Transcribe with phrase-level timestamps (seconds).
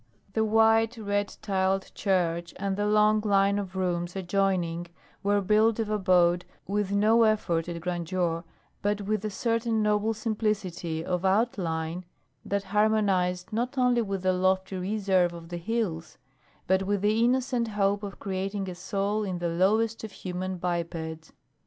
[0.33, 4.87] The white red tiled church and the long line of rooms adjoining
[5.21, 8.43] were built of adobe with no effort at grandeur,
[8.81, 12.03] but with a certain noble simplicity of outline
[12.43, 16.17] that harmonized not only with the lofty reserve of the hills
[16.65, 21.31] but with the innocent hope of creating a soul in the lowest of human bipeds.